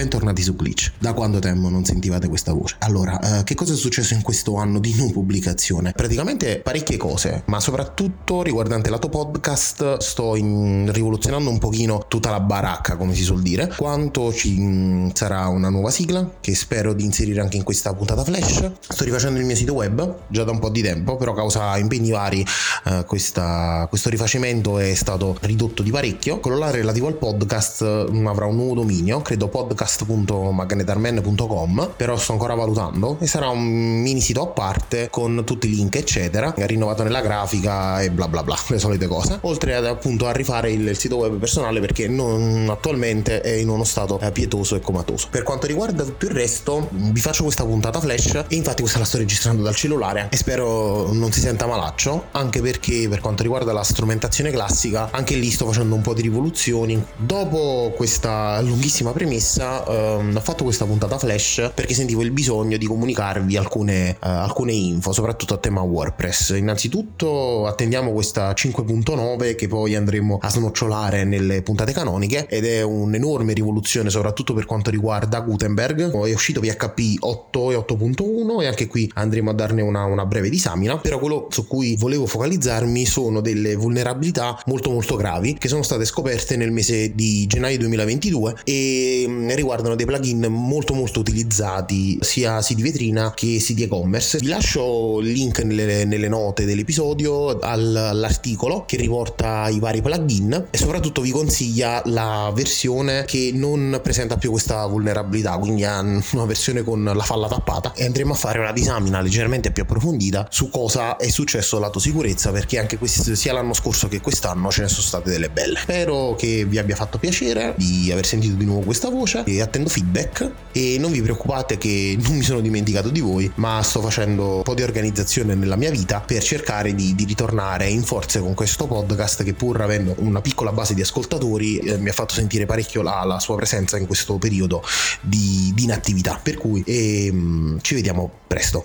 [0.00, 0.92] bentornati su Glitch.
[0.98, 2.76] Da quanto tempo non sentivate questa voce?
[2.78, 5.92] Allora, eh, che cosa è successo in questo anno di non pubblicazione?
[5.92, 12.38] Praticamente parecchie cose, ma soprattutto riguardante lato podcast sto in, rivoluzionando un pochino tutta la
[12.38, 13.72] baracca, come si suol dire.
[13.76, 18.24] Quanto ci mm, sarà una nuova sigla che spero di inserire anche in questa puntata
[18.24, 18.70] flash.
[18.88, 21.76] Sto rifacendo il mio sito web già da un po' di tempo, però a causa
[21.76, 22.46] impegni vari
[22.84, 26.40] eh, questa, questo rifacimento è stato ridotto di parecchio.
[26.40, 32.52] Quello là relativo al podcast mm, avrà un nuovo dominio, credo podcast.magnetarman.com, però sto ancora
[32.54, 37.22] valutando e sarà un mini sito a parte con tutti i link eccetera, rinnovato nella
[37.22, 40.98] grafica e bla bla bla, le solite cose, oltre ad appunto a rifare il, il
[40.98, 45.28] sito web personale perché non, attualmente è in uno stato eh, pietoso e comatoso.
[45.30, 49.06] Per quanto riguarda tutto il resto, vi faccio questa puntata flash e infatti questa la
[49.06, 53.72] sto registrando dal cellulare e spero non si senta malaccio, anche perché per quanto riguarda
[53.72, 57.02] la strumentazione classica, anche lì sto facendo un po' di rivoluzioni.
[57.16, 62.86] Dopo questa lunghissima premessa ehm, ho fatto questa puntata flash perché sentivo il bisogno di
[62.86, 66.50] comunicarvi alcune, eh, alcune info, soprattutto a tema WordPress.
[66.56, 73.52] Innanzitutto attendiamo questa 5.9 che poi andremo a snocciolare nelle puntate canoniche ed è un'enorme
[73.52, 76.10] rivoluzione soprattutto per quanto riguarda Gutenberg.
[76.10, 80.48] È uscito PHP 8 e 8.1 e anche qui andremo a darne una, una breve
[80.48, 85.82] disamina, però quello su cui volevo focalizzarmi sono delle vulnerabilità molto molto gravi che sono
[85.82, 92.18] state scoperte nel mese di gennaio 2022 e mm, riguardano dei plugin molto molto utilizzati
[92.20, 94.38] sia siti vetrina che siti e-commerce.
[94.38, 100.78] Vi lascio il link nelle, nelle note dell'episodio all'articolo che riporta i vari plugin e
[100.78, 106.82] soprattutto vi consiglia la versione che non presenta più questa vulnerabilità, quindi ha una versione
[106.82, 111.16] con la falla tappata e andremo a fare una disamina leggermente più approfondita su cosa
[111.16, 115.02] è successo lato sicurezza perché anche questo, sia l'anno scorso che quest'anno ce ne sono
[115.02, 115.78] state delle belle.
[115.78, 119.88] Spero che vi abbia fatto piacere di aver sentito di nuovo questa voce e attendo
[119.88, 120.50] feedback.
[120.72, 124.62] E non vi preoccupate che non mi sono dimenticato di voi ma sto facendo un
[124.62, 128.86] po' di organizzazione nella mia vita per cercare di, di ritornare in forze con questo
[128.86, 133.02] podcast che pur avendo una piccola base di ascoltatori eh, mi ha fatto sentire parecchio
[133.02, 134.82] la, la, sua presenza in questo periodo
[135.20, 136.38] di, di inattività.
[136.42, 138.84] Per cui ehm, ci vediamo presto.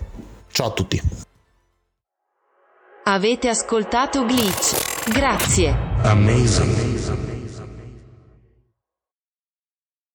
[0.51, 1.01] Ciao a tutti.
[3.03, 5.11] Avete ascoltato Glitch.
[5.11, 5.75] Grazie.
[6.01, 7.34] Amazing